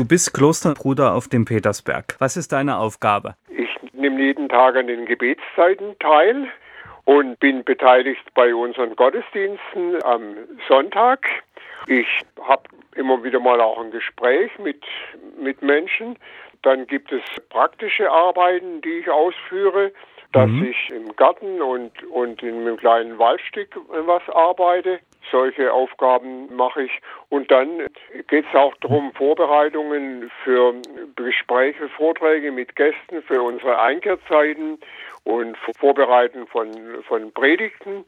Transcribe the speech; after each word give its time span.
Du 0.00 0.06
bist 0.06 0.32
Klosterbruder 0.32 1.12
auf 1.12 1.28
dem 1.28 1.44
Petersberg. 1.44 2.16
Was 2.20 2.38
ist 2.38 2.52
deine 2.52 2.78
Aufgabe? 2.78 3.34
Ich 3.50 3.68
nehme 3.92 4.18
jeden 4.22 4.48
Tag 4.48 4.74
an 4.74 4.86
den 4.86 5.04
Gebetszeiten 5.04 5.94
teil 5.98 6.48
und 7.04 7.38
bin 7.38 7.64
beteiligt 7.64 8.22
bei 8.34 8.54
unseren 8.54 8.96
Gottesdiensten 8.96 10.02
am 10.02 10.36
Sonntag. 10.66 11.26
Ich 11.86 12.06
habe 12.40 12.62
immer 12.96 13.22
wieder 13.22 13.40
mal 13.40 13.60
auch 13.60 13.78
ein 13.78 13.90
Gespräch 13.90 14.50
mit, 14.58 14.82
mit 15.38 15.60
Menschen. 15.60 16.16
Dann 16.62 16.86
gibt 16.86 17.12
es 17.12 17.20
praktische 17.50 18.10
Arbeiten, 18.10 18.80
die 18.80 19.00
ich 19.00 19.10
ausführe, 19.10 19.92
dass 20.32 20.48
mhm. 20.48 20.64
ich 20.64 20.90
im 20.96 21.14
Garten 21.16 21.60
und, 21.60 21.92
und 22.04 22.42
in 22.42 22.62
einem 22.62 22.78
kleinen 22.78 23.18
Waldstück 23.18 23.78
was 24.06 24.22
arbeite. 24.30 25.00
Solche 25.30 25.72
Aufgaben 25.72 26.54
mache 26.54 26.84
ich. 26.84 27.00
Und 27.28 27.50
dann 27.50 27.68
geht 28.28 28.46
es 28.48 28.54
auch 28.54 28.74
darum, 28.80 29.12
Vorbereitungen 29.12 30.30
für 30.44 30.74
Gespräche, 31.16 31.88
Vorträge 31.90 32.50
mit 32.50 32.74
Gästen 32.74 33.22
für 33.22 33.42
unsere 33.42 33.80
Einkehrzeiten 33.80 34.78
und 35.24 35.56
Vorbereiten 35.78 36.46
von, 36.46 36.70
von 37.06 37.32
Predigten. 37.32 38.04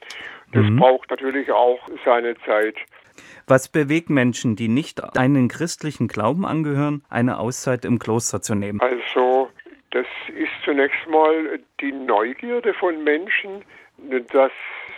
Das 0.53 0.65
mhm. 0.65 0.77
braucht 0.77 1.11
natürlich 1.11 1.51
auch 1.53 1.81
seine 2.05 2.37
Zeit. 2.41 2.77
Was 3.47 3.69
bewegt 3.69 4.09
Menschen, 4.09 4.57
die 4.57 4.69
nicht 4.69 5.17
einen 5.17 5.49
christlichen 5.49 6.09
Glauben 6.09 6.47
angehören, 6.47 7.05
eine 7.11 7.39
Auszeit 7.39 7.85
im 7.85 7.99
Kloster 7.99 8.41
zu 8.41 8.55
nehmen? 8.55 8.81
Also, 8.81 9.51
das 9.91 10.07
ist 10.29 10.53
zunächst 10.65 11.07
mal 11.09 11.59
die 11.81 11.93
Neugierde 11.93 12.73
von 12.75 13.05
Menschen, 13.05 13.65
dass 14.33 14.53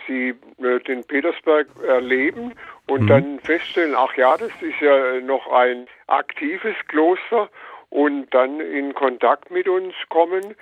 sie 0.07 0.35
äh, 0.63 0.79
den 0.79 1.03
Petersberg 1.03 1.67
erleben 1.87 2.53
und 2.87 3.03
mhm. 3.03 3.07
dann 3.07 3.39
feststellen, 3.39 3.95
ach 3.95 4.15
ja, 4.15 4.37
das 4.37 4.51
ist 4.61 4.79
ja 4.81 5.19
noch 5.21 5.51
ein 5.51 5.87
aktives 6.07 6.75
Kloster 6.87 7.49
und 7.89 8.33
dann 8.33 8.59
in 8.59 8.93
Kontakt 8.93 9.51
mit 9.51 9.67
uns 9.67 9.93
kommen, 10.09 10.55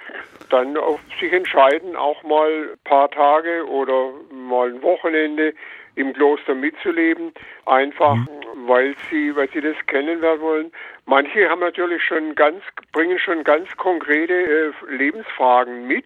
dann 0.50 0.77
auf 0.77 1.00
sich 1.20 1.34
entscheiden, 1.34 1.96
auch 1.96 2.22
mal 2.24 2.70
ein 2.74 2.80
paar 2.84 3.10
Tage 3.10 3.68
oder 3.68 4.12
mal 4.32 4.70
ein 4.70 4.82
Wochenende 4.84 5.54
im 5.96 6.13
Kloster 6.13 6.55
mitzuleben, 6.55 7.34
einfach 7.66 8.16
mhm. 8.16 8.28
weil 8.68 8.96
sie, 9.10 9.35
weil 9.35 9.50
sie 9.50 9.62
das 9.62 9.76
kennenlernen 9.88 10.41
wollen. 10.41 10.72
Manche 11.05 11.50
haben 11.50 11.62
natürlich 11.62 12.04
schon 12.04 12.35
ganz, 12.35 12.62
bringen 12.91 13.20
schon 13.20 13.44
ganz 13.44 13.76
konkrete 13.78 14.34
äh, 14.34 14.72
Lebensfragen 14.90 15.88
mit, 15.88 16.05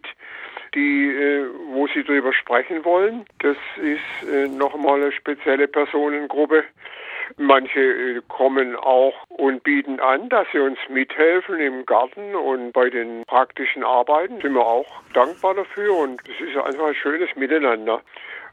die, 0.74 1.10
äh, 1.10 1.46
wo 1.70 1.88
sie 1.88 2.04
darüber 2.04 2.34
sprechen 2.34 2.84
wollen. 2.86 3.26
Das 3.40 3.58
ist 3.78 4.30
äh, 4.30 4.48
nochmal 4.48 5.02
eine 5.02 5.12
spezielle 5.12 5.68
Personengruppe. 5.68 6.64
Manche 7.36 7.80
äh, 7.80 8.22
kommen 8.28 8.76
auch 8.76 9.14
und 9.30 9.64
bieten 9.64 10.00
an, 10.00 10.30
dass 10.30 10.48
sie 10.52 10.60
uns 10.60 10.80
mithelfen 10.90 11.60
im 11.60 11.86
Garten 11.86 12.36
und 12.36 12.72
bei 12.72 12.90
den 12.90 13.24
praktischen 13.26 13.84
Arbeiten. 13.84 14.40
Sind 14.42 14.54
wir 14.54 14.66
auch 14.66 14.88
dankbar 15.14 15.56
dafür 15.56 15.98
und 15.98 16.22
es 16.24 16.48
ist 16.48 16.58
einfach 16.58 16.88
ein 16.88 16.96
schönes 16.96 17.36
Miteinander. 17.36 18.02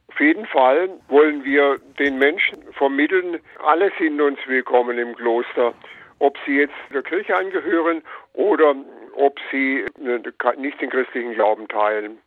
Auf 0.09 0.21
jeden 0.21 0.47
Fall 0.47 0.91
wollen 1.09 1.45
wir 1.45 1.79
den 1.99 2.19
Menschen 2.19 2.63
vermitteln, 2.73 3.41
alle 3.65 3.91
sind 3.99 4.21
uns 4.21 4.39
willkommen 4.47 4.99
im 4.99 5.15
Kloster. 5.17 5.75
Ob 6.19 6.37
sie 6.47 6.59
jetzt 6.59 6.75
der 6.93 7.03
Kirche 7.03 7.37
angehören 7.37 8.03
oder 8.35 8.77
ob 9.17 9.39
sie 9.51 9.85
äh, 10.05 10.57
nicht 10.59 10.81
den 10.81 10.91
christlichen 10.91 11.35
Glauben 11.35 11.69
teilen. 11.69 12.19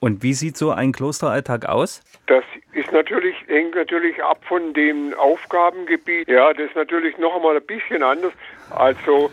Und 0.00 0.22
wie 0.22 0.32
sieht 0.32 0.56
so 0.56 0.70
ein 0.70 0.92
Klosteralltag 0.92 1.66
aus? 1.66 2.02
Das 2.26 2.44
ist 2.72 2.92
natürlich, 2.92 3.34
hängt 3.48 3.74
natürlich 3.74 4.22
ab 4.22 4.38
von 4.46 4.72
dem 4.72 5.12
Aufgabengebiet. 5.14 6.28
Ja, 6.28 6.52
das 6.52 6.66
ist 6.66 6.76
natürlich 6.76 7.18
noch 7.18 7.34
einmal 7.34 7.56
ein 7.56 7.66
bisschen 7.66 8.02
anders. 8.02 8.32
Also, 8.70 9.30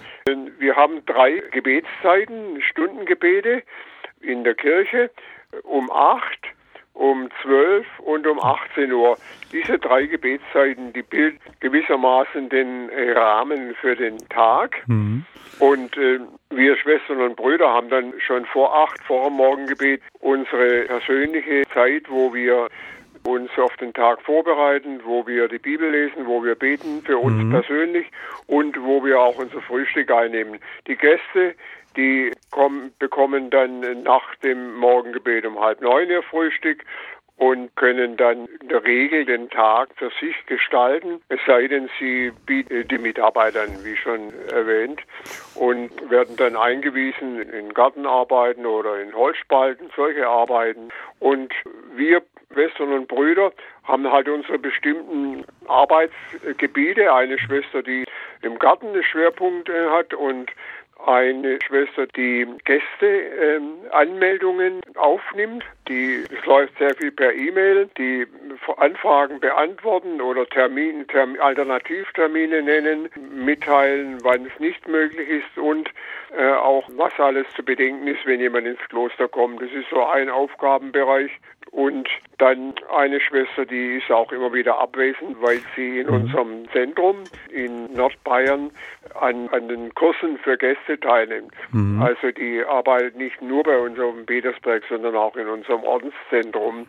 wir 0.58 0.76
haben 0.76 1.06
drei 1.06 1.44
Gebetszeiten, 1.52 2.62
Stundengebete 2.64 3.62
in 4.22 4.44
der 4.44 4.56
Kirche 4.56 5.12
um 5.64 5.92
acht, 5.92 6.45
um 7.12 7.30
12 7.44 7.86
und 8.00 8.28
um 8.28 8.40
18 8.42 8.92
Uhr. 8.92 9.18
Diese 9.52 9.78
drei 9.78 10.06
Gebetszeiten, 10.06 10.94
die 10.94 11.04
bilden 11.04 11.40
gewissermaßen 11.60 12.50
den 12.50 12.90
Rahmen 13.16 13.76
für 13.80 13.96
den 13.96 14.18
Tag. 14.30 14.84
Mhm. 14.88 15.26
Und 15.60 15.96
äh, 15.98 16.20
wir 16.50 16.76
Schwestern 16.78 17.22
und 17.22 17.36
Brüder 17.36 17.70
haben 17.70 17.90
dann 17.90 18.14
schon 18.20 18.46
vor 18.46 18.76
acht, 18.76 19.02
vor 19.04 19.30
dem 19.30 19.34
Morgengebet, 19.34 20.02
unsere 20.20 20.84
persönliche 20.84 21.64
Zeit, 21.74 22.04
wo 22.10 22.34
wir 22.34 22.68
uns 23.26 23.50
auf 23.58 23.76
den 23.78 23.94
Tag 23.94 24.22
vorbereiten, 24.22 25.02
wo 25.04 25.26
wir 25.28 25.48
die 25.48 25.60
Bibel 25.60 25.90
lesen, 25.90 26.26
wo 26.26 26.44
wir 26.44 26.56
beten 26.56 27.02
für 27.04 27.18
uns 27.18 27.44
mhm. 27.44 27.52
persönlich 27.52 28.08
und 28.48 28.82
wo 28.82 29.04
wir 29.04 29.20
auch 29.20 29.38
unser 29.38 29.62
Frühstück 29.62 30.12
einnehmen. 30.12 30.60
Die 30.88 30.96
Gäste, 30.96 31.56
die 31.98 32.32
kommen, 32.52 32.94
bekommen 33.00 33.50
dann 33.50 34.04
nach 34.04 34.36
dem 34.44 34.76
Morgengebet 34.76 35.46
um 35.46 35.60
halb 35.60 35.82
neun 35.82 36.10
ihr 36.10 36.24
Frühstück 36.24 36.84
und 37.38 37.76
können 37.76 38.16
dann 38.16 38.46
in 38.62 38.70
der 38.70 38.84
Regel 38.86 39.26
den 39.26 39.50
Tag 39.50 39.90
für 39.96 40.10
sich 40.22 40.36
gestalten, 40.46 41.22
es 41.28 41.40
sei 41.46 41.68
denn, 41.68 41.90
sie 42.00 42.32
bieten 42.46 42.88
die 42.88 42.98
Mitarbeitern, 42.98 43.84
wie 43.84 43.98
schon 43.98 44.34
erwähnt, 44.50 45.02
und 45.56 45.92
werden 46.10 46.38
dann 46.38 46.56
eingewiesen 46.56 47.42
in 47.42 47.74
Gartenarbeiten 47.74 48.66
oder 48.66 49.02
in 49.02 49.14
Holzspalten, 49.14 49.90
solche 49.96 50.28
Arbeiten. 50.28 50.90
Und 51.20 51.54
wir 51.96 52.22
Schwestern 52.56 52.94
und 52.94 53.10
Brüder 53.10 53.52
haben 53.84 54.10
halt 54.10 54.30
unsere 54.30 54.58
bestimmten 54.58 55.44
Arbeitsgebiete. 55.68 57.14
Eine 57.14 57.38
Schwester, 57.38 57.84
die 57.84 58.06
im 58.42 58.58
Garten 58.60 58.88
einen 58.88 59.04
Schwerpunkt 59.04 59.70
hat 59.70 60.14
und 60.14 60.50
eine 61.04 61.60
Schwester, 61.62 62.08
die 62.08 62.48
Gästeanmeldungen 62.64 64.76
ähm, 64.76 64.82
aufnimmt. 64.96 65.66
Die, 65.88 66.24
es 66.24 66.44
läuft 66.46 66.78
sehr 66.80 66.96
viel 66.96 67.12
per 67.12 67.32
E-Mail, 67.34 67.90
die 67.98 68.26
Anfragen 68.78 69.40
beantworten 69.40 70.22
oder 70.22 70.48
Termin, 70.48 71.08
Term, 71.08 71.38
Alternativtermine 71.40 72.64
nennen, 72.64 73.10
mitteilen, 73.32 74.18
wann 74.24 74.46
es 74.46 74.60
nicht 74.60 74.88
möglich 74.88 75.30
ist 75.30 75.58
und 75.58 75.90
äh, 76.36 76.54
auch 76.54 76.88
was 76.96 77.14
alles 77.20 77.46
zu 77.56 77.64
bedenken 77.64 78.08
ist, 78.08 78.26
wenn 78.26 78.40
jemand 78.40 78.68
ins 78.68 78.80
Kloster 78.90 79.28
kommt. 79.28 79.62
Das 79.62 79.72
ist 79.72 79.90
so 79.90 80.06
ein 80.06 80.30
Aufgabenbereich. 80.30 81.32
Und 81.72 82.08
dann 82.38 82.74
eine 82.96 83.20
Schwester, 83.20 83.66
die 83.66 83.98
ist 83.98 84.10
auch 84.10 84.32
immer 84.32 84.54
wieder 84.54 84.80
abwesend, 84.80 85.42
weil 85.42 85.60
sie 85.76 86.00
in 86.00 86.08
mhm. 86.08 86.14
unserem 86.14 86.72
Zentrum 86.72 87.18
in 87.52 87.92
Nordbayern 87.94 88.72
an, 89.20 89.50
an 89.50 89.68
den 89.68 89.94
Kursen 89.94 90.38
für 90.38 90.58
Gäste 90.58 90.85
teilnimmt. 90.88 91.54
Mhm. 91.72 92.02
Also 92.02 92.32
die 92.32 92.64
arbeitet 92.64 93.16
nicht 93.16 93.42
nur 93.42 93.64
bei 93.64 93.78
uns 93.78 94.00
auf 94.00 94.14
dem 94.14 94.26
Petersberg, 94.26 94.84
sondern 94.90 95.16
auch 95.16 95.36
in 95.36 95.48
unserem 95.48 95.84
Ordenszentrum 95.84 96.88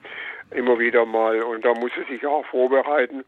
immer 0.51 0.79
wieder 0.79 1.05
mal. 1.05 1.43
Und 1.43 1.65
da 1.65 1.75
muss 1.75 1.91
sie 1.97 2.15
sich 2.15 2.27
auch 2.27 2.45
vorbereiten 2.47 3.25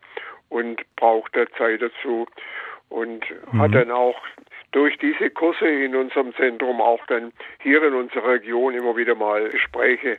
und 0.49 0.83
braucht 0.97 1.37
da 1.37 1.47
Zeit 1.57 1.83
dazu. 1.83 2.27
Und 2.89 3.25
mhm. 3.53 3.61
hat 3.61 3.75
dann 3.75 3.91
auch 3.91 4.21
durch 4.73 4.97
diese 4.99 5.31
Kurse 5.31 5.69
in 5.69 5.95
unserem 5.95 6.35
Zentrum 6.35 6.81
auch 6.81 7.05
dann 7.07 7.33
hier 7.63 7.83
in 7.83 7.95
unserer 7.95 8.29
Region 8.29 8.75
immer 8.75 8.97
wieder 8.97 9.15
mal 9.15 9.49
Gespräche 9.49 10.19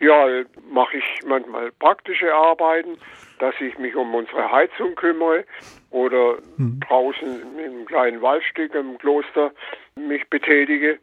ja, 0.00 0.44
mache 0.70 0.98
ich 0.98 1.04
manchmal 1.26 1.70
praktische 1.72 2.32
Arbeiten, 2.34 2.98
dass 3.38 3.54
ich 3.60 3.78
mich 3.78 3.94
um 3.96 4.14
unsere 4.14 4.50
Heizung 4.50 4.94
kümmere 4.94 5.44
oder 5.90 6.38
mhm. 6.56 6.80
draußen 6.80 7.58
im 7.58 7.86
kleinen 7.86 8.22
Waldstück 8.22 8.74
im 8.74 8.98
Kloster 8.98 9.52
mich 9.96 10.28
betätige. 10.28 10.98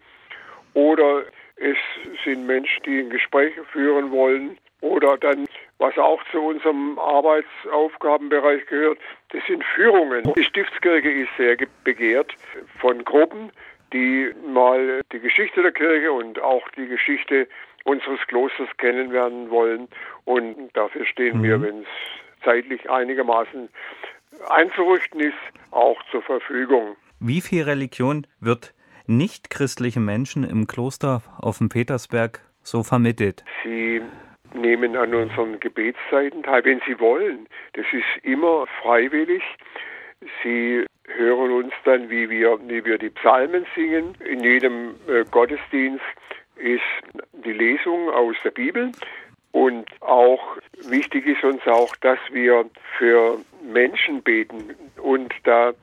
Oder 0.73 1.23
es 1.57 1.77
sind 2.23 2.45
Menschen, 2.45 2.83
die 2.85 2.99
ein 2.99 3.09
Gespräch 3.09 3.53
führen 3.71 4.11
wollen. 4.11 4.57
Oder 4.81 5.17
dann, 5.17 5.45
was 5.77 5.95
auch 5.97 6.21
zu 6.31 6.39
unserem 6.39 6.97
Arbeitsaufgabenbereich 6.97 8.65
gehört, 8.65 8.97
das 9.29 9.43
sind 9.45 9.63
Führungen. 9.63 10.23
Die 10.35 10.43
Stiftskirche 10.43 11.09
ist 11.09 11.29
sehr 11.37 11.55
begehrt 11.83 12.33
von 12.79 13.03
Gruppen, 13.05 13.51
die 13.93 14.31
mal 14.47 15.01
die 15.11 15.19
Geschichte 15.19 15.61
der 15.61 15.71
Kirche 15.71 16.11
und 16.11 16.41
auch 16.41 16.67
die 16.69 16.87
Geschichte 16.87 17.47
unseres 17.83 18.19
Klosters 18.27 18.69
kennenlernen 18.77 19.49
wollen. 19.49 19.87
Und 20.25 20.69
dafür 20.73 21.05
stehen 21.05 21.39
mhm. 21.39 21.43
wir, 21.43 21.61
wenn 21.61 21.81
es 21.81 21.87
zeitlich 22.43 22.89
einigermaßen 22.89 23.69
einzurichten 24.49 25.19
ist, 25.19 25.33
auch 25.71 26.01
zur 26.11 26.21
Verfügung. 26.21 26.95
Wie 27.19 27.41
viel 27.41 27.63
Religion 27.63 28.25
wird 28.39 28.73
nichtchristlichen 29.07 30.03
Menschen 30.03 30.43
im 30.43 30.67
Kloster 30.67 31.21
auf 31.39 31.59
dem 31.59 31.69
Petersberg 31.69 32.41
so 32.63 32.83
vermittelt? 32.83 33.43
Sie 33.63 34.01
nehmen 34.53 34.95
an 34.95 35.13
unseren 35.13 35.59
Gebetszeiten 35.59 36.43
teil, 36.43 36.65
wenn 36.65 36.81
sie 36.87 36.99
wollen. 36.99 37.47
Das 37.73 37.85
ist 37.91 38.23
immer 38.23 38.65
freiwillig. 38.81 39.43
Sie 40.43 40.85
hören 41.07 41.51
uns 41.51 41.73
dann, 41.83 42.09
wie 42.09 42.29
wir, 42.29 42.59
wie 42.67 42.83
wir 42.85 42.97
die 42.97 43.09
Psalmen 43.09 43.65
singen. 43.75 44.15
In 44.25 44.41
jedem 44.41 44.95
äh, 45.07 45.25
Gottesdienst 45.29 46.03
ist 46.55 46.81
die 47.45 47.53
Lesung 47.53 48.09
aus 48.09 48.35
der 48.43 48.51
Bibel. 48.51 48.91
Und 49.51 49.85
auch 50.01 50.57
wichtig 50.87 51.25
ist 51.27 51.43
uns 51.43 51.65
auch, 51.67 51.95
dass 51.97 52.19
wir 52.31 52.65
für 52.97 53.37
Menschen 53.61 54.21
beten. 54.21 54.75
Und 55.01 55.33
da 55.43 55.73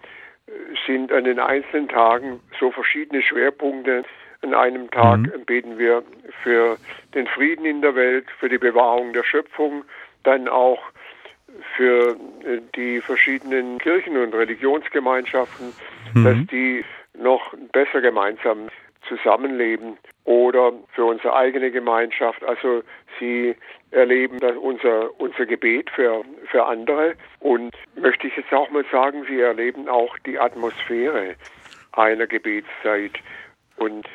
sind 0.87 1.13
an 1.13 1.25
den 1.25 1.39
einzelnen 1.39 1.89
Tagen 1.89 2.41
so 2.59 2.71
verschiedene 2.71 3.23
Schwerpunkte. 3.23 4.05
An 4.41 4.55
einem 4.55 4.91
Tag 4.91 5.19
mhm. 5.21 5.45
beten 5.45 5.79
wir 5.79 6.03
für 6.43 6.79
den 7.15 7.27
Frieden 7.27 7.67
in 7.67 7.83
der 7.83 7.95
Welt, 7.95 8.27
für 8.39 8.49
die 8.49 8.59
Bewahrung 8.59 9.13
der 9.13 9.25
Schöpfung, 9.25 9.85
dann 10.23 10.49
auch 10.49 10.81
für 11.77 12.17
äh, 12.45 12.61
die 12.77 13.01
verschiedenen 13.01 13.79
Kirchen 13.79 14.17
und 14.17 14.35
Religionsgemeinschaften, 14.35 15.73
mhm. 16.15 16.25
dass 16.25 16.37
die 16.51 16.85
noch 17.15 17.53
besser 17.73 18.01
gemeinsam 18.01 18.69
zusammenleben 19.09 19.99
oder 20.25 20.73
für 20.95 21.05
unsere 21.05 21.35
eigene 21.35 21.71
Gemeinschaft. 21.71 22.43
Also 22.45 22.83
sie 23.19 23.57
erleben 23.91 24.39
das 24.41 24.57
unser, 24.57 25.19
unser 25.21 25.47
Gebet 25.47 25.91
für, 25.91 26.23
für 26.51 26.67
andere 26.67 27.15
und 27.41 27.75
möchte 27.97 28.27
ich 28.27 28.37
jetzt 28.37 28.53
auch 28.53 28.71
mal 28.71 28.85
sagen, 28.93 29.25
sie 29.29 29.41
erleben 29.41 29.89
auch 29.89 30.19
die 30.21 30.39
Atmosphäre 30.39 31.35
einer 31.93 32.27
Gebetszeit 32.27 33.13
und 33.77 34.07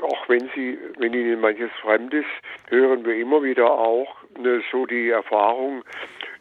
auch 0.00 0.28
wenn 0.28 0.48
sie, 0.54 0.78
wenn 0.98 1.12
ihnen 1.12 1.40
manches 1.40 1.70
fremd 1.82 2.14
ist, 2.14 2.26
hören 2.68 3.04
wir 3.04 3.16
immer 3.16 3.42
wieder 3.42 3.70
auch 3.70 4.16
ne, 4.38 4.62
so 4.70 4.86
die 4.86 5.10
Erfahrung, 5.10 5.84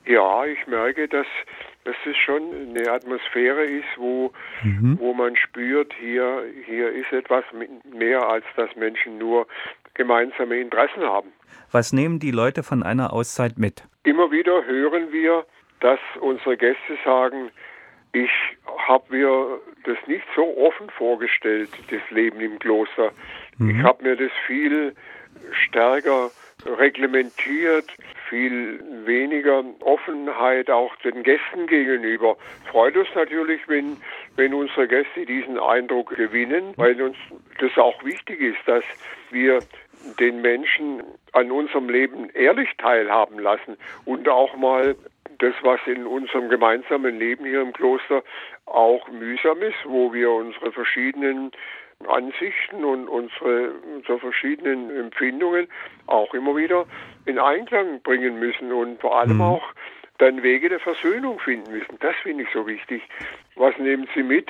ja, 0.06 0.46
ich 0.46 0.66
merke, 0.68 1.08
dass, 1.08 1.28
dass 1.88 1.96
es 2.06 2.18
schon 2.18 2.42
eine 2.70 2.92
Atmosphäre 2.92 3.64
ist, 3.64 3.88
wo, 3.96 4.34
mhm. 4.62 4.98
wo 5.00 5.14
man 5.14 5.38
spürt, 5.38 5.94
hier, 5.98 6.44
hier 6.66 6.92
ist 6.92 7.14
etwas 7.14 7.46
mehr, 7.90 8.28
als 8.28 8.44
dass 8.58 8.76
Menschen 8.76 9.18
nur 9.18 9.48
gemeinsame 9.94 10.60
Interessen 10.60 11.04
haben. 11.04 11.32
Was 11.72 11.94
nehmen 11.94 12.20
die 12.20 12.32
Leute 12.32 12.64
von 12.64 12.84
einer 12.84 13.14
Auszeit 13.14 13.58
mit? 13.58 13.88
Immer 14.04 14.32
wieder 14.32 14.66
hören 14.66 15.14
wir, 15.14 15.46
dass 15.80 16.00
unsere 16.20 16.58
Gäste 16.58 16.98
sagen, 17.06 17.52
ich 18.12 18.32
habe 18.86 19.16
mir 19.16 19.62
das 19.86 19.98
nicht 20.08 20.26
so 20.36 20.58
offen 20.58 20.90
vorgestellt, 20.90 21.70
das 21.90 22.02
Leben 22.10 22.42
im 22.42 22.60
Kloster. 22.60 23.12
Mhm. 23.58 23.70
Ich 23.70 23.84
habe 23.84 24.04
mir 24.04 24.18
das 24.18 24.32
viel 24.46 24.94
stärker 25.52 26.32
reglementiert, 26.66 27.86
viel 28.30 28.80
weniger 29.06 29.64
Offenheit 29.82 30.70
auch 30.70 30.96
den 30.98 31.24
Gästen 31.24 31.68
gegenüber. 31.68 32.38
Freut 32.72 32.98
uns 32.98 33.08
natürlich, 33.16 33.62
wenn, 33.68 33.98
wenn 34.36 34.54
unsere 34.54 34.88
Gäste 34.88 35.26
diesen 35.26 35.60
Eindruck 35.60 36.16
gewinnen, 36.16 36.74
weil 36.76 37.02
uns 37.02 37.18
das 37.60 37.78
auch 37.78 38.04
wichtig 38.04 38.42
ist, 38.42 38.60
dass 38.66 38.84
wir 39.32 39.60
den 40.20 40.42
Menschen 40.42 41.04
an 41.34 41.52
unserem 41.52 41.90
Leben 41.90 42.30
ehrlich 42.32 42.70
teilhaben 42.78 43.40
lassen 43.40 43.78
und 44.06 44.28
auch 44.30 44.56
mal 44.56 44.96
das, 45.40 45.54
was 45.62 45.80
in 45.86 46.06
unserem 46.06 46.50
gemeinsamen 46.50 47.20
Leben 47.20 47.46
hier 47.46 47.62
im 47.62 47.74
Kloster 47.74 48.24
auch 48.66 49.08
mühsam 49.10 49.62
ist, 49.62 49.78
wo 49.86 50.14
wir 50.14 50.32
unsere 50.32 50.72
verschiedenen 50.72 51.52
Ansichten 52.08 52.84
und 52.84 53.08
unsere, 53.08 53.72
unsere 53.96 54.20
verschiedenen 54.20 54.96
Empfindungen 54.96 55.68
auch 56.06 56.34
immer 56.34 56.56
wieder 56.56 56.86
in 57.26 57.40
Einklang 57.40 58.02
bringen 58.02 58.40
müssen 58.40 58.72
und 58.72 59.02
vor 59.02 59.20
allem 59.20 59.38
mhm. 59.38 59.42
auch 59.42 59.64
dann 60.20 60.42
Wege 60.44 60.70
der 60.70 60.80
Versöhnung 60.80 61.40
finden 61.40 61.72
müssen. 61.72 61.98
Das 62.00 62.16
finde 62.24 62.44
ich 62.44 62.50
so 62.54 62.66
wichtig. 62.68 63.04
Was 63.56 63.78
nehmen 63.78 64.08
Sie 64.16 64.24
mit? 64.24 64.50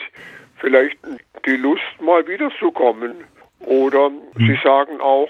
Vielleicht 0.58 0.98
die 1.46 1.58
Lust, 1.58 1.84
mal 2.00 2.28
wiederzukommen. 2.28 3.24
Oder 3.62 4.10
mhm. 4.10 4.22
Sie 4.38 4.60
sagen 4.64 5.00
auch, 5.02 5.30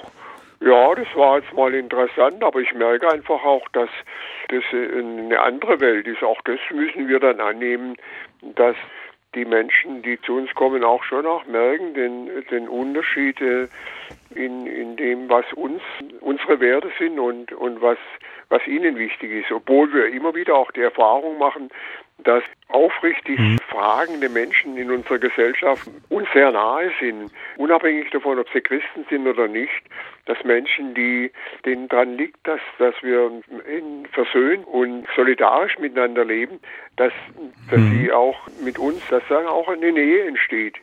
ja, 0.60 0.96
das 0.96 1.08
war 1.16 1.40
jetzt 1.40 1.54
mal 1.54 1.74
interessant, 1.74 2.44
aber 2.44 2.60
ich 2.60 2.74
merke 2.74 3.12
einfach 3.12 3.44
auch, 3.44 3.68
dass 3.70 3.90
das 4.50 4.64
eine 4.74 5.40
andere 5.40 5.80
Welt 5.80 6.08
ist. 6.08 6.24
Auch 6.24 6.42
das 6.46 6.60
müssen 6.74 7.08
wir 7.08 7.20
dann 7.20 7.40
annehmen, 7.40 7.96
dass 8.42 8.76
die 9.38 9.46
Menschen, 9.46 10.02
die 10.02 10.20
zu 10.22 10.36
uns 10.36 10.54
kommen, 10.56 10.84
auch 10.84 11.04
schon 11.04 11.26
auch 11.26 11.46
merken 11.46 11.94
den, 11.94 12.30
den 12.50 12.68
Unterschied 12.68 13.40
äh, 13.40 13.68
in, 14.34 14.66
in 14.66 14.98
dem, 14.98 15.30
was 15.30 15.46
uns 15.54 15.82
unsere 16.20 16.60
Werte 16.60 16.92
sind 17.00 17.20
und, 17.20 17.54
und 17.54 17.82
was, 17.82 17.98
was 18.50 18.66
ihnen 18.68 18.98
wichtig 18.98 19.32
ist. 19.32 19.52
Obwohl 19.52 19.94
wir 19.94 20.08
immer 20.08 20.36
wieder 20.36 20.56
auch 20.56 20.72
die 20.72 20.82
Erfahrung 20.82 21.38
machen, 21.38 21.70
dass 22.24 22.44
aufrichtig 22.68 23.40
mhm. 23.40 23.58
fragende 23.70 24.30
Menschen 24.30 24.78
in 24.78 24.92
unserer 24.92 25.20
Gesellschaft 25.20 25.90
uns 26.10 26.28
sehr 26.34 26.52
nahe 26.52 26.92
sind, 27.00 27.32
unabhängig 27.58 28.10
davon, 28.12 28.40
ob 28.40 28.48
sie 28.52 28.62
Christen 28.62 29.06
sind 29.10 29.28
oder 29.28 29.48
nicht, 29.48 29.84
dass 30.26 30.44
Menschen, 30.44 30.94
die 30.94 31.32
denen 31.66 31.88
daran 31.88 32.18
liegt, 32.18 32.46
dass, 32.46 32.60
dass 32.80 32.96
wir 33.02 33.32
versöhnt 34.12 34.68
und 34.68 35.08
solidarisch 35.16 35.78
miteinander 35.80 36.26
leben, 36.26 36.60
dass, 36.98 37.14
dass 37.70 37.80
mhm. 37.80 38.00
sie 38.00 38.12
auch 38.12 38.48
mit 38.62 38.78
uns, 38.78 39.02
dass 39.10 39.24
dann 39.30 39.46
auch 39.46 39.68
eine 39.70 39.92
Nähe 39.92 40.28
entsteht. 40.28 40.76